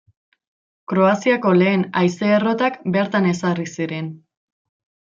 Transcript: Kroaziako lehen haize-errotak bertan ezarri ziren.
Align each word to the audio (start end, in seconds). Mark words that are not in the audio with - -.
Kroaziako 0.93 1.53
lehen 1.59 1.85
haize-errotak 2.01 2.83
bertan 2.99 3.31
ezarri 3.35 3.71
ziren. 3.79 4.15